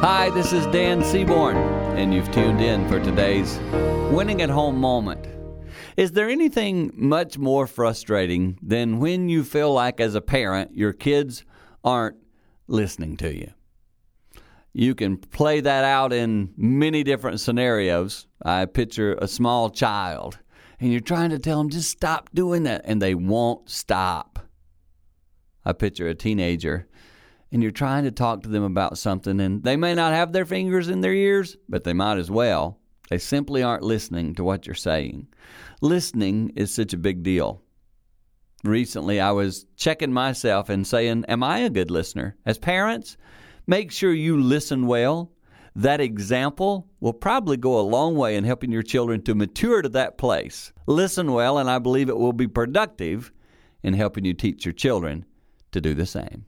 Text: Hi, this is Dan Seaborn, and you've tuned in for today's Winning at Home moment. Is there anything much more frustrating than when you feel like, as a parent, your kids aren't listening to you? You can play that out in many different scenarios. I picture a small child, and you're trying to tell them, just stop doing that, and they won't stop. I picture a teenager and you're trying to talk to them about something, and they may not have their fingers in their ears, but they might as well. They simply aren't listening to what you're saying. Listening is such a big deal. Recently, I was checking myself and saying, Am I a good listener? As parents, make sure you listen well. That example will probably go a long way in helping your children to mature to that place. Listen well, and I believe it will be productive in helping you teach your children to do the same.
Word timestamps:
Hi, 0.00 0.30
this 0.30 0.52
is 0.52 0.66
Dan 0.66 1.02
Seaborn, 1.02 1.56
and 1.96 2.12
you've 2.12 2.30
tuned 2.30 2.60
in 2.60 2.86
for 2.88 3.00
today's 3.00 3.58
Winning 4.12 4.42
at 4.42 4.50
Home 4.50 4.76
moment. 4.76 5.26
Is 5.96 6.12
there 6.12 6.28
anything 6.28 6.90
much 6.94 7.38
more 7.38 7.66
frustrating 7.66 8.58
than 8.62 8.98
when 8.98 9.28
you 9.28 9.44
feel 9.44 9.72
like, 9.72 10.00
as 10.00 10.14
a 10.14 10.20
parent, 10.20 10.76
your 10.76 10.92
kids 10.92 11.44
aren't 11.82 12.16
listening 12.66 13.16
to 13.18 13.34
you? 13.34 13.52
You 14.72 14.94
can 14.94 15.16
play 15.16 15.60
that 15.60 15.84
out 15.84 16.12
in 16.12 16.52
many 16.56 17.02
different 17.02 17.40
scenarios. 17.40 18.26
I 18.42 18.66
picture 18.66 19.14
a 19.14 19.28
small 19.28 19.70
child, 19.70 20.38
and 20.80 20.90
you're 20.90 21.00
trying 21.00 21.30
to 21.30 21.38
tell 21.38 21.58
them, 21.58 21.70
just 21.70 21.90
stop 21.90 22.28
doing 22.34 22.64
that, 22.64 22.82
and 22.84 23.00
they 23.00 23.14
won't 23.14 23.70
stop. 23.70 24.40
I 25.64 25.72
picture 25.72 26.08
a 26.08 26.14
teenager 26.14 26.88
and 27.54 27.62
you're 27.62 27.70
trying 27.70 28.02
to 28.02 28.10
talk 28.10 28.42
to 28.42 28.48
them 28.48 28.64
about 28.64 28.98
something, 28.98 29.38
and 29.38 29.62
they 29.62 29.76
may 29.76 29.94
not 29.94 30.12
have 30.12 30.32
their 30.32 30.44
fingers 30.44 30.88
in 30.88 31.02
their 31.02 31.14
ears, 31.14 31.56
but 31.68 31.84
they 31.84 31.92
might 31.92 32.18
as 32.18 32.28
well. 32.28 32.80
They 33.10 33.18
simply 33.18 33.62
aren't 33.62 33.84
listening 33.84 34.34
to 34.34 34.42
what 34.42 34.66
you're 34.66 34.74
saying. 34.74 35.28
Listening 35.80 36.50
is 36.56 36.74
such 36.74 36.92
a 36.92 36.98
big 36.98 37.22
deal. 37.22 37.62
Recently, 38.64 39.20
I 39.20 39.30
was 39.30 39.66
checking 39.76 40.12
myself 40.12 40.68
and 40.68 40.84
saying, 40.84 41.26
Am 41.28 41.44
I 41.44 41.60
a 41.60 41.70
good 41.70 41.92
listener? 41.92 42.36
As 42.44 42.58
parents, 42.58 43.16
make 43.68 43.92
sure 43.92 44.12
you 44.12 44.40
listen 44.40 44.88
well. 44.88 45.30
That 45.76 46.00
example 46.00 46.88
will 46.98 47.12
probably 47.12 47.56
go 47.56 47.78
a 47.78 47.82
long 47.82 48.16
way 48.16 48.34
in 48.34 48.42
helping 48.42 48.72
your 48.72 48.82
children 48.82 49.22
to 49.22 49.34
mature 49.36 49.80
to 49.80 49.88
that 49.90 50.18
place. 50.18 50.72
Listen 50.88 51.32
well, 51.32 51.58
and 51.58 51.70
I 51.70 51.78
believe 51.78 52.08
it 52.08 52.18
will 52.18 52.32
be 52.32 52.48
productive 52.48 53.30
in 53.84 53.94
helping 53.94 54.24
you 54.24 54.34
teach 54.34 54.64
your 54.66 54.72
children 54.72 55.24
to 55.70 55.80
do 55.80 55.94
the 55.94 56.06
same. 56.06 56.46